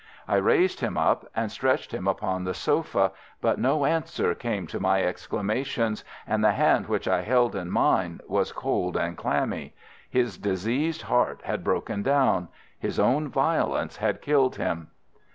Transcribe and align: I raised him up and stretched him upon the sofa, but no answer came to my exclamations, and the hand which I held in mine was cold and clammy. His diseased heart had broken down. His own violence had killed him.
I 0.27 0.37
raised 0.37 0.79
him 0.79 0.97
up 0.97 1.25
and 1.35 1.51
stretched 1.51 1.93
him 1.93 2.07
upon 2.07 2.43
the 2.43 2.55
sofa, 2.55 3.11
but 3.39 3.59
no 3.59 3.85
answer 3.85 4.33
came 4.33 4.65
to 4.65 4.79
my 4.79 5.03
exclamations, 5.03 6.03
and 6.25 6.43
the 6.43 6.53
hand 6.53 6.87
which 6.87 7.07
I 7.07 7.21
held 7.21 7.55
in 7.55 7.69
mine 7.69 8.19
was 8.27 8.51
cold 8.51 8.97
and 8.97 9.15
clammy. 9.15 9.75
His 10.09 10.39
diseased 10.39 11.03
heart 11.03 11.41
had 11.43 11.63
broken 11.63 12.01
down. 12.01 12.47
His 12.79 12.97
own 12.99 13.27
violence 13.27 13.97
had 13.97 14.23
killed 14.23 14.55
him. 14.55 14.87